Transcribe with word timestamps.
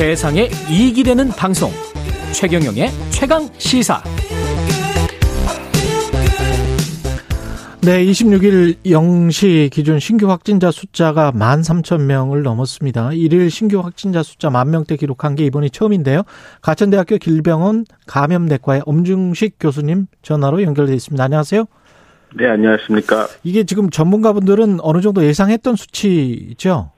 세상에 0.00 0.48
이익이 0.70 1.02
되는 1.02 1.28
방송 1.28 1.70
최경영의 2.32 2.88
최강 3.10 3.46
시사 3.58 4.02
네, 7.82 8.06
26일 8.06 8.76
0시 8.82 9.70
기준 9.70 9.98
신규 10.00 10.30
확진자 10.30 10.70
숫자가 10.70 11.32
13,000명을 11.32 12.40
넘었습니다. 12.40 13.12
일일 13.12 13.50
신규 13.50 13.80
확진자 13.80 14.22
숫자 14.22 14.48
만 14.48 14.70
명대 14.70 14.96
기록한 14.96 15.34
게 15.34 15.44
이번이 15.44 15.68
처음인데요. 15.68 16.22
가천대학교 16.62 17.18
길병원 17.18 17.84
감염내과의 18.06 18.84
엄중식 18.86 19.56
교수님 19.60 20.06
전화로 20.22 20.62
연결돼 20.62 20.94
있습니다. 20.94 21.22
안녕하세요. 21.22 21.66
네, 22.38 22.48
안녕하십니까. 22.48 23.28
이게 23.44 23.64
지금 23.64 23.90
전문가분들은 23.90 24.78
어느 24.80 25.02
정도 25.02 25.22
예상했던 25.22 25.76
수치죠? 25.76 26.90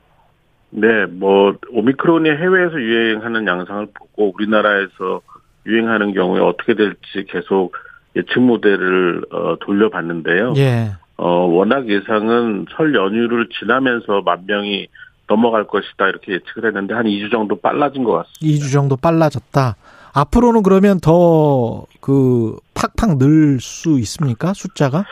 네, 0.75 1.07
뭐 1.07 1.55
오미크론이 1.71 2.31
해외에서 2.31 2.81
유행하는 2.81 3.47
양상을 3.47 3.89
보고 3.95 4.33
우리나라에서 4.35 5.21
유행하는 5.67 6.13
경우에 6.15 6.41
어떻게 6.41 6.75
될지 6.75 7.25
계속 7.29 7.75
예측 8.17 8.41
모델을 8.41 9.23
어, 9.31 9.57
돌려봤는데요. 9.61 10.55
예. 10.57 10.93
어, 11.17 11.47
워낙 11.47 11.89
예상은 11.89 12.67
설 12.77 12.95
연휴를 12.95 13.49
지나면서 13.59 14.23
만 14.23 14.45
명이 14.47 14.89
넘어갈 15.29 15.67
것이다 15.67 16.09
이렇게 16.09 16.33
예측을 16.33 16.67
했는데 16.67 16.95
한 16.95 17.05
2주 17.05 17.31
정도 17.31 17.57
빨라진 17.57 18.03
것 18.05 18.13
같습니다. 18.13 18.41
2주 18.67 18.73
정도 18.73 18.97
빨라졌다. 18.97 19.77
앞으로는 20.15 20.63
그러면 20.63 21.01
더 21.01 21.87
그 22.03 22.57
팍팍 22.75 23.17
늘 23.19 23.59
수 23.61 23.99
있습니까? 24.01 24.53
숫자가? 24.53 25.05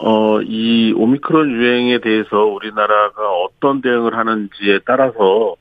어, 0.00 0.40
이 0.42 0.92
오미크론 0.96 1.50
유행에 1.50 1.98
대해서 2.00 2.44
우리나라가 2.44 3.30
어떤 3.44 3.80
대응을 3.80 4.16
하는지에 4.16 4.80
따라서 4.86 5.56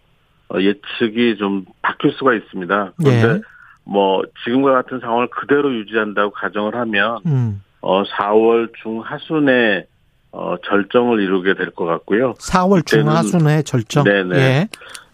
어, 0.49 0.59
예측이 0.59 1.37
좀 1.37 1.65
바뀔 1.81 2.11
수가 2.13 2.33
있습니다. 2.35 2.93
그런데 2.97 3.27
예. 3.37 3.41
뭐 3.83 4.23
지금과 4.43 4.71
같은 4.73 4.99
상황을 4.99 5.27
그대로 5.29 5.73
유지한다고 5.73 6.31
가정을 6.31 6.75
하면 6.75 7.19
음. 7.25 7.61
어 7.81 8.03
4월 8.03 8.71
중하순에 8.81 9.85
어 10.31 10.55
절정을 10.65 11.19
이루게 11.21 11.53
될 11.53 11.71
것 11.71 11.85
같고요. 11.85 12.33
4월 12.33 12.81
이때는- 12.81 12.87
중하순에 12.87 13.61
절정. 13.63 14.03
네네. 14.03 14.35
예. 14.37 14.67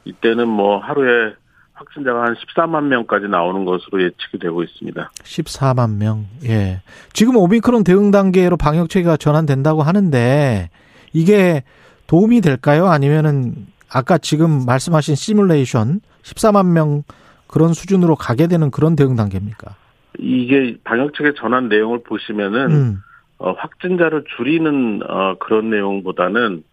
이때는 0.06 0.47
뭐 0.47 0.78
하루에 0.80 1.33
확진자가 1.81 2.23
한 2.23 2.35
14만 2.35 2.83
명까지 2.85 3.27
나오는 3.27 3.65
것으로 3.65 4.03
예측이 4.03 4.39
되고 4.39 4.63
있습니다. 4.63 5.11
14만 5.23 5.97
명. 5.97 6.25
예. 6.45 6.81
지금 7.13 7.35
오미크론 7.35 7.83
대응 7.83 8.11
단계로 8.11 8.57
방역 8.57 8.89
체계가 8.89 9.17
전환된다고 9.17 9.81
하는데 9.81 10.69
이게 11.13 11.63
도움이 12.07 12.41
될까요? 12.41 12.88
아니면은 12.88 13.53
아까 13.91 14.17
지금 14.17 14.65
말씀하신 14.65 15.15
시뮬레이션 15.15 16.01
14만 16.23 16.67
명 16.67 17.03
그런 17.47 17.73
수준으로 17.73 18.16
가게 18.16 18.47
되는 18.47 18.71
그런 18.71 18.95
대응 18.95 19.16
단계입니까? 19.16 19.75
이게 20.19 20.77
방역책의 20.83 21.33
전환 21.38 21.67
내용을 21.67 22.03
보시면은 22.03 22.71
음. 22.71 22.97
어, 23.38 23.53
확진자를 23.53 24.23
줄이는 24.38 25.01
어, 25.07 25.35
그런 25.39 25.69
내용보다는 25.71 26.63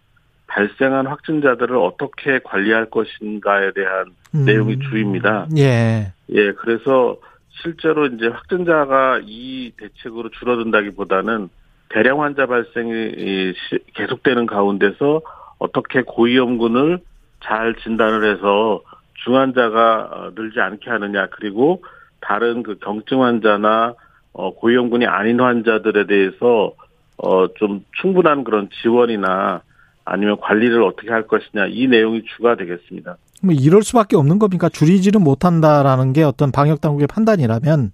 발생한 0.49 1.07
확진자들을 1.07 1.77
어떻게 1.77 2.39
관리할 2.39 2.89
것인가에 2.89 3.71
대한 3.71 4.07
음. 4.35 4.45
내용이 4.45 4.79
주입니다. 4.79 5.47
예. 5.57 6.11
예, 6.29 6.51
그래서 6.53 7.17
실제로 7.61 8.07
이제 8.07 8.27
확진자가 8.27 9.21
이 9.23 9.71
대책으로 9.77 10.29
줄어든다기보다는 10.29 11.49
대량 11.89 12.21
환자 12.21 12.45
발생이 12.45 13.53
계속되는 13.93 14.45
가운데서 14.45 15.21
어떻게 15.59 16.01
고위험군을 16.01 16.99
잘 17.41 17.75
진단을 17.75 18.35
해서 18.35 18.81
중환자가 19.23 20.09
어, 20.11 20.31
늘지 20.35 20.59
않게 20.59 20.89
하느냐 20.89 21.27
그리고 21.31 21.83
다른 22.21 22.63
그 22.63 22.77
경증 22.79 23.23
환자나 23.23 23.93
어, 24.33 24.53
고위험군이 24.53 25.05
아닌 25.05 25.39
환자들에 25.41 26.05
대해서 26.05 26.73
어, 27.17 27.47
좀 27.55 27.83
충분한 28.01 28.43
그런 28.43 28.69
지원이나 28.81 29.61
아니면 30.05 30.37
관리를 30.41 30.81
어떻게 30.83 31.09
할 31.09 31.27
것이냐 31.27 31.67
이 31.69 31.87
내용이 31.87 32.23
주가 32.35 32.55
되겠습니다. 32.55 33.17
뭐 33.43 33.53
이럴 33.53 33.83
수밖에 33.83 34.15
없는 34.15 34.39
겁니까? 34.39 34.69
줄이지는 34.69 35.23
못한다라는 35.23 36.13
게 36.13 36.23
어떤 36.23 36.51
방역 36.51 36.81
당국의 36.81 37.07
판단이라면 37.07 37.91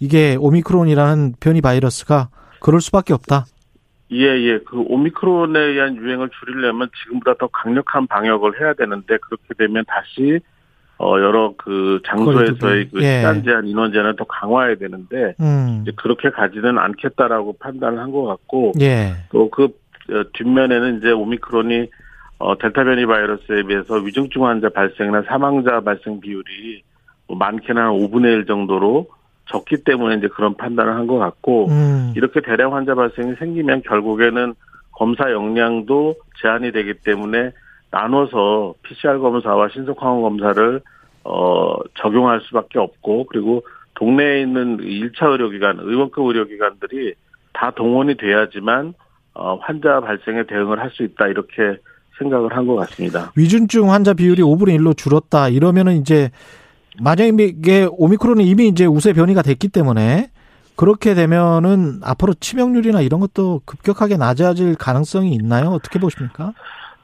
이게 0.00 0.36
오미크론이라는 0.38 1.34
변이 1.40 1.60
바이러스가 1.60 2.28
그럴 2.60 2.80
수밖에 2.80 3.12
없다. 3.14 3.44
예, 4.10 4.24
예. 4.24 4.58
그 4.60 4.78
오미크론에 4.80 5.58
의한 5.58 5.96
유행을 5.96 6.30
줄이려면 6.40 6.88
지금보다 7.04 7.34
더 7.38 7.46
강력한 7.48 8.06
방역을 8.06 8.60
해야 8.60 8.72
되는데 8.72 9.18
그렇게 9.18 9.54
되면 9.58 9.84
다시 9.86 10.40
어 11.00 11.20
여러 11.20 11.54
그 11.56 12.00
장소에서의 12.06 12.88
그 12.90 13.02
예. 13.02 13.18
시간 13.18 13.44
제한, 13.44 13.66
인원 13.66 13.92
제한을 13.92 14.16
더 14.16 14.24
강화해야 14.24 14.76
되는데 14.76 15.34
음. 15.40 15.80
이제 15.82 15.92
그렇게 15.96 16.30
가지는 16.30 16.78
않겠다라고 16.78 17.56
판단을 17.60 17.98
한 17.98 18.10
것 18.10 18.24
같고 18.24 18.72
예. 18.80 19.12
또그 19.30 19.68
뒷면에는 20.34 20.98
이제 20.98 21.10
오미크론이 21.10 21.90
어 22.38 22.56
델타 22.58 22.84
변이 22.84 23.04
바이러스에 23.06 23.64
비해서 23.64 23.96
위중증 23.96 24.46
환자 24.46 24.68
발생이나 24.68 25.22
사망자 25.22 25.80
발생 25.80 26.20
비율이 26.20 26.82
뭐 27.26 27.36
많게는 27.36 27.82
한 27.82 27.90
5분의 27.92 28.24
1 28.38 28.46
정도로 28.46 29.08
적기 29.46 29.82
때문에 29.82 30.16
이제 30.16 30.28
그런 30.28 30.54
판단을 30.54 30.94
한 30.94 31.06
것 31.06 31.18
같고 31.18 31.68
음. 31.68 32.12
이렇게 32.16 32.40
대량 32.40 32.74
환자 32.74 32.94
발생이 32.94 33.34
생기면 33.38 33.82
결국에는 33.82 34.54
검사 34.92 35.30
역량도 35.32 36.16
제한이 36.40 36.72
되기 36.72 36.94
때문에 36.94 37.52
나눠서 37.90 38.74
PCR 38.82 39.18
검사와 39.18 39.68
신속 39.70 40.02
항원 40.02 40.22
검사를 40.22 40.80
어 41.24 41.76
적용할 41.94 42.40
수밖에 42.42 42.78
없고 42.78 43.26
그리고 43.26 43.62
동네에 43.94 44.42
있는 44.42 44.78
1차 44.78 45.30
의료기관, 45.32 45.78
의원급 45.80 46.24
의료기관들이 46.26 47.14
다 47.52 47.70
동원이 47.72 48.16
돼야지만 48.16 48.88
어 48.88 48.92
환자 49.60 50.00
발생에 50.00 50.44
대응을 50.46 50.78
할 50.80 50.90
수 50.90 51.02
있다 51.02 51.26
이렇게 51.28 51.78
생각을 52.18 52.56
한 52.56 52.66
것 52.66 52.74
같습니다. 52.76 53.32
위중증 53.36 53.90
환자 53.92 54.12
비율이 54.14 54.42
5분의 54.42 54.78
1로 54.80 54.96
줄었다. 54.96 55.48
이러면은 55.48 55.96
이제 55.98 56.30
만약에 57.00 57.32
이게 57.44 57.86
오미크론이 57.90 58.44
이미 58.48 58.66
이제 58.68 58.86
우세 58.86 59.12
변이가 59.12 59.42
됐기 59.42 59.68
때문에 59.68 60.30
그렇게 60.74 61.14
되면은 61.14 62.00
앞으로 62.02 62.34
치명률이나 62.34 63.00
이런 63.02 63.20
것도 63.20 63.60
급격하게 63.64 64.16
낮아질 64.16 64.74
가능성이 64.76 65.32
있나요? 65.34 65.68
어떻게 65.70 65.98
보십니까? 66.00 66.52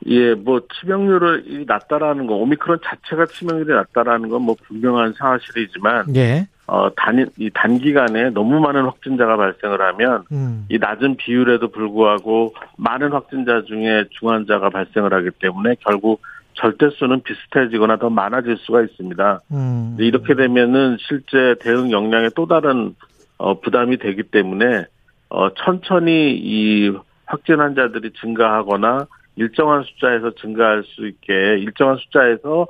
예, 0.06 0.34
뭐 0.34 0.60
치명률이 0.80 1.64
낮다라는 1.66 2.26
거, 2.26 2.34
오미크론 2.34 2.80
자체가 2.84 3.26
치명률이 3.26 3.72
낮다라는 3.72 4.28
건 4.28 4.42
뭐 4.42 4.56
분명한 4.66 5.14
사실이지만 5.18 6.14
예. 6.16 6.48
어, 6.66 6.88
단, 6.94 7.28
이 7.38 7.50
단기간에 7.52 8.30
너무 8.30 8.58
많은 8.60 8.84
확진자가 8.84 9.36
발생을 9.36 9.80
하면 9.80 10.24
음. 10.32 10.66
이 10.70 10.78
낮은 10.78 11.16
비율에도 11.16 11.68
불구하고 11.68 12.54
많은 12.78 13.12
확진자 13.12 13.62
중에 13.64 14.04
중환자가 14.10 14.70
발생을 14.70 15.12
하기 15.12 15.30
때문에 15.40 15.76
결국 15.80 16.22
절대수는 16.54 17.22
비슷해지거나 17.22 17.96
더 17.96 18.08
많아질 18.10 18.56
수가 18.58 18.82
있습니다. 18.82 19.40
음. 19.52 19.96
이렇게 19.98 20.34
되면은 20.34 20.96
실제 21.00 21.56
대응 21.60 21.90
역량에 21.90 22.30
또 22.34 22.46
다른 22.46 22.94
어, 23.36 23.60
부담이 23.60 23.98
되기 23.98 24.22
때문에 24.22 24.86
어, 25.28 25.52
천천히 25.54 26.34
이 26.34 26.92
확진 27.26 27.58
환자들이 27.58 28.12
증가하거나 28.20 29.06
일정한 29.36 29.82
숫자에서 29.82 30.30
증가할 30.40 30.84
수 30.84 31.08
있게 31.08 31.58
일정한 31.58 31.96
숫자에서 31.96 32.66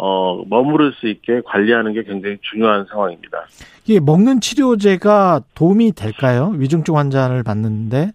어, 0.00 0.44
머무를 0.48 0.92
수 0.92 1.08
있게 1.08 1.40
관리하는 1.44 1.92
게 1.92 2.04
굉장히 2.04 2.38
중요한 2.42 2.86
상황입니다. 2.88 3.46
이게 3.84 3.98
먹는 3.98 4.40
치료제가 4.40 5.40
도움이 5.56 5.92
될까요? 5.92 6.52
위중증 6.56 6.96
환자를 6.96 7.42
받는데. 7.42 8.12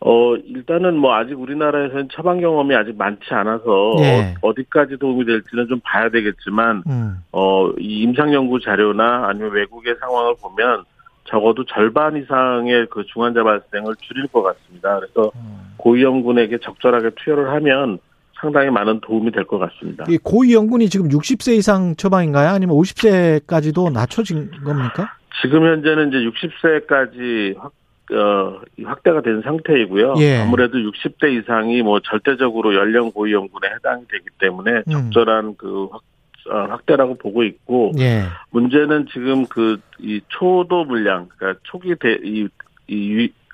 어, 0.00 0.36
일단은 0.36 0.98
뭐 0.98 1.14
아직 1.14 1.40
우리나라에서는 1.40 2.10
처방 2.12 2.40
경험이 2.40 2.76
아직 2.76 2.96
많지 2.96 3.24
않아서 3.30 3.96
예. 4.00 4.34
어, 4.42 4.54
디까지 4.54 4.98
도움이 4.98 5.24
될지는 5.24 5.66
좀 5.66 5.80
봐야 5.82 6.10
되겠지만 6.10 6.84
음. 6.86 7.16
어, 7.32 7.70
이 7.78 8.02
임상 8.02 8.32
연구 8.34 8.60
자료나 8.60 9.28
아니면 9.28 9.52
외국의 9.52 9.96
상황을 9.98 10.34
보면 10.40 10.84
적어도 11.24 11.64
절반 11.64 12.16
이상의 12.16 12.86
그 12.90 13.04
중환자 13.06 13.42
발생을 13.42 13.96
줄일 14.00 14.28
것 14.28 14.42
같습니다. 14.42 15.00
그래서 15.00 15.32
고위험군에게 15.78 16.58
적절하게 16.58 17.10
투여를 17.16 17.50
하면 17.50 17.98
상당히 18.40 18.70
많은 18.70 19.00
도움이 19.00 19.30
될 19.32 19.44
것 19.44 19.58
같습니다. 19.58 20.04
이 20.08 20.18
고위험군이 20.18 20.88
지금 20.88 21.08
60세 21.08 21.56
이상 21.56 21.94
처방인가요? 21.96 22.50
아니면 22.50 22.76
50세까지도 22.76 23.92
낮춰진 23.92 24.50
겁니까? 24.64 25.12
지금 25.42 25.64
현재는 25.64 26.08
이제 26.08 26.18
60세까지 26.18 27.56
확, 27.58 27.72
어, 28.12 28.60
확대가 28.84 29.20
된 29.22 29.42
상태이고요. 29.42 30.14
예. 30.18 30.38
아무래도 30.38 30.78
60대 30.78 31.32
이상이 31.40 31.82
뭐 31.82 32.00
절대적으로 32.00 32.74
연령 32.74 33.10
고위험군에 33.12 33.68
해당이 33.76 34.04
되기 34.10 34.24
때문에 34.38 34.82
음. 34.88 34.92
적절한 34.92 35.54
그 35.58 35.88
확, 35.90 36.02
어, 36.50 36.66
확대라고 36.70 37.16
보고 37.18 37.42
있고 37.44 37.92
예. 37.98 38.22
문제는 38.50 39.06
지금 39.12 39.46
그 39.46 39.78
이 40.00 40.20
초도 40.28 40.84
물량, 40.84 41.28
그러니까 41.36 41.60
초기 41.64 41.94
대, 41.96 42.16
이, 42.22 42.48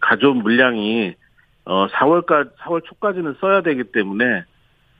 가져온 0.00 0.38
물량이 0.38 1.14
어 1.64 1.86
4월까지 1.88 2.50
4월 2.58 2.84
초까지는 2.84 3.36
써야 3.40 3.62
되기 3.62 3.84
때문에 3.84 4.44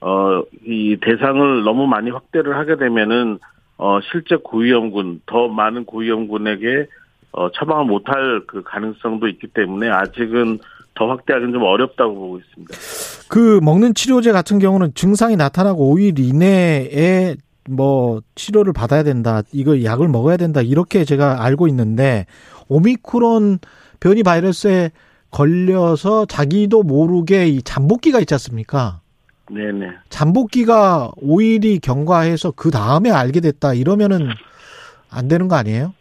어, 0.01 0.43
이 0.65 0.97
대상을 1.01 1.63
너무 1.63 1.87
많이 1.87 2.09
확대를 2.09 2.57
하게 2.57 2.77
되면은, 2.77 3.39
어, 3.77 3.99
실제 4.11 4.35
고위험군, 4.35 5.21
더 5.25 5.47
많은 5.47 5.85
고위험군에게, 5.85 6.87
어, 7.31 7.51
처방을 7.51 7.85
못할 7.85 8.41
그 8.47 8.63
가능성도 8.63 9.27
있기 9.27 9.47
때문에 9.47 9.89
아직은 9.89 10.59
더 10.95 11.09
확대하기는 11.09 11.53
좀 11.53 11.63
어렵다고 11.63 12.15
보고 12.15 12.39
있습니다. 12.39 12.73
그 13.29 13.59
먹는 13.61 13.93
치료제 13.93 14.31
같은 14.31 14.59
경우는 14.59 14.93
증상이 14.95 15.35
나타나고 15.35 15.93
5일 15.93 16.19
이내에 16.19 17.35
뭐 17.69 18.21
치료를 18.35 18.71
받아야 18.71 19.03
된다. 19.03 19.41
이거 19.51 19.83
약을 19.83 20.07
먹어야 20.07 20.37
된다. 20.37 20.61
이렇게 20.61 21.03
제가 21.03 21.43
알고 21.43 21.67
있는데 21.67 22.25
오미크론 22.67 23.59
변이 23.99 24.23
바이러스에 24.23 24.91
걸려서 25.31 26.25
자기도 26.25 26.83
모르게 26.83 27.47
이 27.47 27.61
잠복기가 27.61 28.19
있지 28.19 28.33
않습니까? 28.35 29.01
네네. 29.51 29.91
잠복기가 30.09 31.11
5일이 31.21 31.81
경과해서 31.81 32.51
그 32.51 32.71
다음에 32.71 33.11
알게 33.11 33.41
됐다. 33.41 33.73
이러면은 33.73 34.29
안 35.11 35.27
되는 35.27 35.47
거 35.47 35.55
아니에요? 35.55 35.93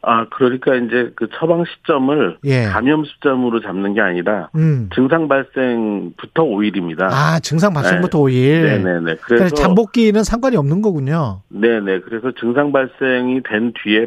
아, 0.00 0.26
그러니까 0.30 0.74
이제 0.76 1.12
그 1.16 1.28
처방 1.38 1.64
시점을 1.64 2.38
예. 2.44 2.64
감염 2.64 3.04
시점으로 3.04 3.60
잡는 3.60 3.94
게 3.94 4.00
아니라 4.00 4.48
음. 4.54 4.88
증상 4.94 5.26
발생부터 5.26 6.44
5일입니다. 6.44 7.02
아, 7.10 7.40
증상 7.40 7.72
발생부터 7.74 8.18
5일. 8.20 8.62
네네네. 8.62 9.00
그래서 9.00 9.24
그래서 9.26 9.54
잠복기는 9.56 10.22
상관이 10.22 10.56
없는 10.56 10.82
거군요. 10.82 11.42
네네. 11.48 12.00
그래서 12.00 12.30
증상 12.38 12.70
발생이 12.72 13.42
된 13.42 13.72
뒤에 13.82 14.06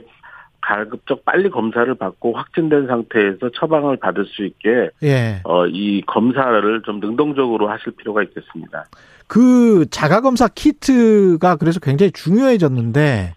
가급적 0.61 1.25
빨리 1.25 1.49
검사를 1.49 1.93
받고 1.95 2.33
확진된 2.33 2.87
상태에서 2.87 3.49
처방을 3.55 3.97
받을 3.97 4.25
수 4.25 4.45
있게 4.45 4.89
예. 5.03 5.41
어, 5.43 5.65
이 5.67 6.01
검사를 6.05 6.81
좀 6.83 6.99
능동적으로 6.99 7.69
하실 7.69 7.91
필요가 7.93 8.23
있겠습니다. 8.23 8.85
그 9.27 9.85
자가 9.89 10.21
검사 10.21 10.47
키트가 10.47 11.55
그래서 11.55 11.79
굉장히 11.79 12.11
중요해졌는데 12.11 13.33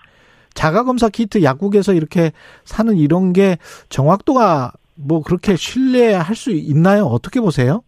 자가 0.55 0.85
검사 0.85 1.09
키트 1.09 1.43
약국에서 1.43 1.95
이렇게 1.95 2.33
사는 2.65 2.97
이런 2.97 3.33
게 3.33 3.59
정확도가 3.89 4.73
뭐 4.97 5.23
그렇게 5.23 5.57
신뢰할 5.57 6.35
수 6.37 6.51
있나요? 6.53 7.05
어떻게 7.05 7.41
보세요? 7.41 7.83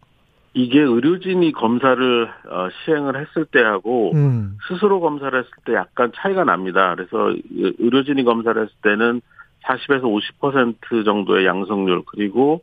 이게 0.57 0.81
의료진이 0.81 1.51
검사를 1.51 2.27
어, 2.49 2.67
시행을 2.83 3.21
했을 3.21 3.45
때하고 3.45 4.11
음. 4.15 4.57
스스로 4.67 4.99
검사를 4.99 5.37
했을 5.37 5.51
때 5.65 5.75
약간 5.75 6.11
차이가 6.15 6.43
납니다. 6.43 6.95
그래서 6.95 7.31
의료진이 7.77 8.23
검사를 8.23 8.59
했을 8.59 8.73
때는 8.81 9.21
40에서 9.65 10.01
50% 10.41 11.05
정도의 11.05 11.45
양성률 11.45 12.01
그리고 12.07 12.61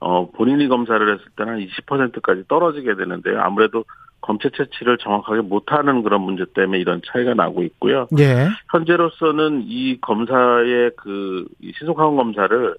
어 0.00 0.30
본인이 0.30 0.68
검사를 0.68 1.06
했을 1.06 1.24
때는 1.36 1.52
한 1.52 1.60
20%까지 1.60 2.44
떨어지게 2.48 2.94
되는데요. 2.94 3.40
아무래도 3.42 3.84
검체 4.22 4.48
채취를 4.48 4.96
정확하게 4.96 5.42
못하는 5.42 6.02
그런 6.02 6.22
문제 6.22 6.46
때문에 6.54 6.78
이런 6.78 7.02
차이가 7.04 7.34
나고 7.34 7.62
있고요. 7.64 8.06
예. 8.18 8.48
현재로서는 8.70 9.64
이 9.66 10.00
검사의 10.00 10.92
그 10.96 11.46
신속항원 11.78 12.16
검사를 12.16 12.74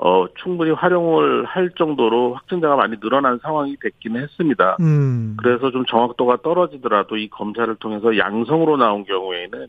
어 0.00 0.26
충분히 0.42 0.70
활용을 0.70 1.44
할 1.44 1.70
정도로 1.76 2.34
확진자가 2.34 2.76
많이 2.76 2.96
늘어난 3.00 3.38
상황이 3.42 3.76
됐기는 3.80 4.22
했습니다. 4.22 4.76
음. 4.80 5.36
그래서 5.38 5.72
좀 5.72 5.84
정확도가 5.86 6.38
떨어지더라도 6.42 7.16
이 7.16 7.28
검사를 7.28 7.72
통해서 7.76 8.16
양성으로 8.16 8.76
나온 8.76 9.04
경우에는 9.04 9.66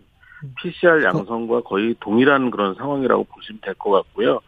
PCR 0.62 1.04
양성과 1.04 1.62
거의 1.62 1.96
동일한 2.00 2.52
그런 2.52 2.76
상황이라고 2.76 3.24
보시면 3.24 3.60
될 3.64 3.74
것 3.74 3.90
같고요. 3.92 4.40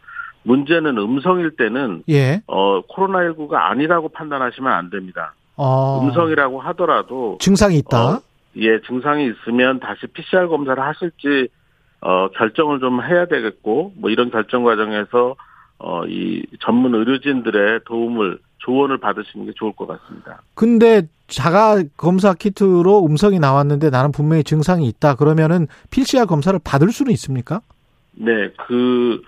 문제는 0.44 0.98
음성일 0.98 1.56
때는 1.58 2.04
예. 2.10 2.42
어 2.48 2.82
코로나19가 2.84 3.54
아니라고 3.56 4.10
판단하시면 4.10 4.72
안 4.72 4.90
됩니다. 4.92 5.34
어. 5.58 6.00
음성이라고 6.04 6.62
하더라도 6.62 7.38
증상이 7.40 7.78
있다. 7.78 7.98
어, 8.18 8.22
예, 8.58 8.80
증상이 8.82 9.28
있으면 9.32 9.80
다시 9.80 10.06
PCR 10.08 10.48
검사를 10.48 10.82
하실지 10.82 11.48
어 12.02 12.30
결정을 12.30 12.80
좀 12.80 13.02
해야 13.04 13.26
되겠고 13.26 13.94
뭐 13.98 14.10
이런 14.12 14.30
결정 14.32 14.64
과정에서 14.64 15.36
어 15.84 16.06
이 16.08 16.44
전문 16.60 16.94
의료진들의 16.96 17.82
도움을 17.86 18.38
조언을 18.60 18.98
받으시는 19.00 19.48
게 19.48 19.52
좋을 19.56 19.72
것 19.74 19.88
같습니다. 19.88 20.42
근데 20.54 21.02
자가 21.28 21.82
검사 21.98 22.34
키트로 22.34 23.06
음성이 23.06 23.40
나왔는데 23.40 23.90
나는 23.90 24.12
분명히 24.12 24.44
증상이 24.44 24.88
있다. 24.88 25.16
그러면은 25.16 25.68
PCR 25.90 26.26
검사를 26.28 26.58
받을 26.64 26.92
수는 26.92 27.12
있습니까? 27.14 27.62
네, 28.14 28.50
그, 28.68 29.22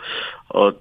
어, 0.53 0.71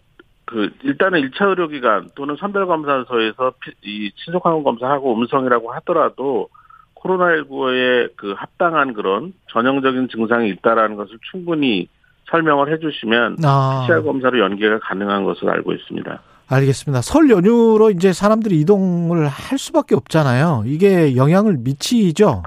그, 0.44 0.70
일단은 0.82 1.20
1차 1.30 1.48
의료기관 1.48 2.10
또는 2.14 2.36
선별검사소에서 2.36 3.52
피- 3.60 3.72
이 3.82 4.10
친속항원 4.16 4.64
검사하고 4.64 5.14
음성이라고 5.16 5.72
하더라도 5.74 6.48
코로나19에 6.96 8.10
그 8.16 8.32
합당한 8.36 8.92
그런 8.92 9.32
전형적인 9.50 10.08
증상이 10.08 10.50
있다라는 10.50 10.96
것을 10.96 11.18
충분히 11.30 11.88
설명을 12.30 12.72
해주시면 12.72 13.38
아. 13.44 13.84
PCR 13.86 14.02
검사로 14.02 14.38
연계가 14.40 14.78
가능한 14.80 15.24
것으로 15.24 15.50
알고 15.52 15.72
있습니다. 15.72 16.20
알겠습니다. 16.48 17.00
설 17.02 17.30
연휴로 17.30 17.90
이제 17.90 18.12
사람들이 18.12 18.60
이동을 18.60 19.26
할 19.26 19.58
수밖에 19.58 19.94
없잖아요. 19.94 20.64
이게 20.66 21.16
영향을 21.16 21.56
미치죠. 21.60 22.42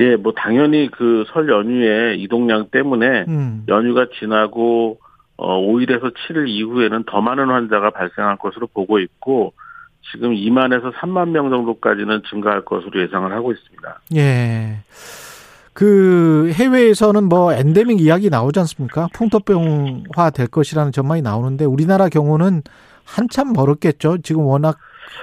예, 0.00 0.16
뭐 0.16 0.32
당연히 0.36 0.90
그 0.90 1.24
설 1.32 1.48
연휴에 1.48 2.14
이동량 2.16 2.68
때문에 2.72 3.24
음. 3.28 3.64
연휴가 3.68 4.06
지나고 4.18 4.98
어 5.36 5.60
5일에서 5.60 6.12
7일 6.14 6.48
이후에는 6.48 7.04
더 7.06 7.20
많은 7.20 7.48
환자가 7.48 7.90
발생할 7.90 8.36
것으로 8.38 8.66
보고 8.68 8.98
있고 8.98 9.52
지금 10.10 10.32
2만에서 10.34 10.92
3만 10.94 11.28
명 11.30 11.48
정도까지는 11.50 12.22
증가할 12.28 12.64
것으로 12.64 13.00
예상을 13.02 13.32
하고 13.32 13.52
있습니다. 13.52 14.00
예. 14.16 14.78
그 15.72 16.50
해외에서는 16.52 17.24
뭐 17.24 17.52
엔데믹 17.52 18.00
이야기 18.00 18.28
나오지 18.28 18.60
않습니까? 18.60 19.08
풍토병화 19.14 20.30
될 20.30 20.46
것이라는 20.46 20.92
전망이 20.92 21.22
나오는데 21.22 21.64
우리나라 21.64 22.08
경우는 22.08 22.62
한참 23.04 23.52
멀었겠죠. 23.52 24.18
지금 24.18 24.42
워낙 24.44 24.78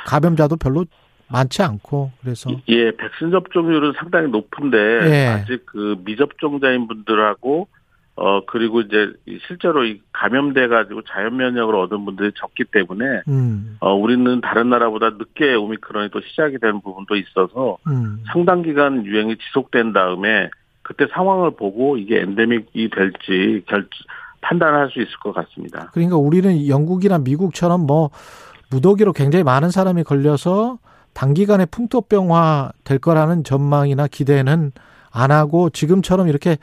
감염자도 0.07 0.57
별로 0.57 0.85
많지 1.27 1.61
않고 1.61 2.11
그래서 2.21 2.49
예, 2.67 2.95
백신 2.95 3.31
접종률은 3.31 3.93
상당히 3.97 4.29
높은데 4.29 4.77
예. 4.77 5.27
아직 5.27 5.63
그 5.65 5.95
미접종자인 6.03 6.87
분들하고 6.87 7.67
어 8.21 8.41
그리고 8.45 8.81
이제 8.81 9.13
이 9.25 9.39
실제로 9.47 9.85
이 9.85 10.01
감염돼 10.11 10.67
가지고 10.67 11.03
자연 11.03 11.37
면역을 11.37 11.73
얻은 11.73 12.03
분들이 12.03 12.31
적기 12.35 12.65
때문에 12.65 13.21
음. 13.29 13.77
어 13.79 13.93
우리는 13.93 14.41
다른 14.41 14.69
나라보다 14.69 15.11
늦게 15.11 15.55
오미크론이 15.55 16.09
또 16.11 16.19
시작이 16.19 16.57
되는 16.59 16.81
부분도 16.81 17.15
있어서 17.15 17.77
음. 17.87 18.21
상당 18.33 18.61
기간 18.61 19.05
유행이 19.05 19.37
지속된 19.37 19.93
다음에 19.93 20.49
그때 20.81 21.07
상황을 21.13 21.51
보고 21.51 21.95
이게 21.95 22.19
엔데믹이 22.19 22.89
될지 22.89 23.63
결 23.67 23.87
판단할 24.41 24.89
수 24.91 24.99
있을 24.99 25.11
것 25.23 25.33
같습니다. 25.33 25.89
그러니까 25.93 26.17
우리는 26.17 26.67
영국이나 26.67 27.19
미국처럼 27.19 27.85
뭐 27.85 28.09
무더기로 28.69 29.13
굉장히 29.13 29.43
많은 29.43 29.69
사람이 29.71 30.03
걸려서 30.03 30.77
단기간에 31.13 31.65
풍토병화 31.67 32.71
될 32.83 32.99
거라는 32.99 33.45
전망이나 33.45 34.07
기대는 34.07 34.73
안 35.11 35.31
하고 35.31 35.69
지금처럼 35.69 36.27
이렇게 36.27 36.57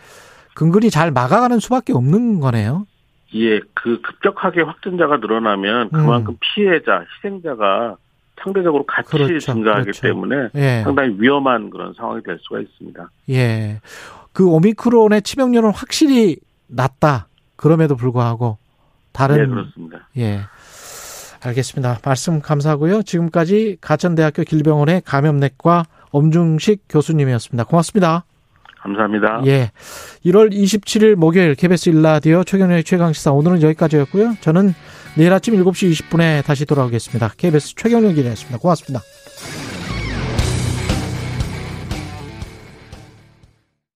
근근히 0.56 0.88
잘 0.88 1.10
막아가는 1.10 1.60
수밖에 1.60 1.92
없는 1.92 2.40
거네요. 2.40 2.86
예, 3.34 3.60
그 3.75 4.00
급격하게 4.00 4.62
확진자가 4.62 5.18
늘어나면 5.18 5.90
그만큼 5.90 6.32
음. 6.32 6.38
피해자, 6.40 7.04
희생자가 7.22 7.96
상대적으로 8.40 8.86
같이 8.86 9.10
그렇죠, 9.10 9.38
증가하기 9.38 9.82
그렇죠. 9.82 10.00
때문에 10.00 10.48
예. 10.54 10.80
상당히 10.82 11.14
위험한 11.18 11.68
그런 11.68 11.92
상황이 11.92 12.22
될 12.22 12.38
수가 12.40 12.60
있습니다. 12.60 13.10
예. 13.30 13.80
그 14.32 14.48
오미크론의 14.48 15.22
치명률은 15.22 15.72
확실히 15.72 16.38
낮다. 16.68 17.28
그럼에도 17.56 17.94
불구하고 17.94 18.56
다른 19.12 19.36
네, 19.36 19.46
그렇습니다. 19.46 20.08
예. 20.16 20.40
알겠습니다. 21.44 21.98
말씀 22.02 22.40
감사하고요. 22.40 23.02
지금까지 23.02 23.76
가천대학교 23.82 24.42
길병원의 24.44 25.02
감염내과 25.04 25.84
엄중식 26.12 26.84
교수님이었습니다. 26.88 27.64
고맙습니다. 27.64 28.25
감사합니다. 28.87 29.43
예. 29.47 29.71
1월 30.25 30.52
27일 30.52 31.14
목요일 31.16 31.55
KBS 31.55 31.90
일라디오 31.90 32.45
최경영의 32.45 32.85
최강시사 32.85 33.33
오늘은 33.33 33.62
여기까지였고요. 33.62 34.37
저는 34.40 34.75
내일 35.16 35.33
아침 35.33 35.55
7시 35.55 35.90
20분에 35.90 36.45
다시 36.45 36.66
돌아오겠습니다. 36.66 37.33
KBS 37.37 37.75
최경영 37.75 38.14
기자였습니다. 38.14 38.59
고맙습니다. 38.59 39.00